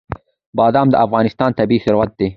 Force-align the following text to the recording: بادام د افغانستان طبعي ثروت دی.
بادام 0.57 0.87
د 0.91 0.95
افغانستان 1.05 1.49
طبعي 1.59 1.79
ثروت 1.85 2.11
دی. 2.19 2.27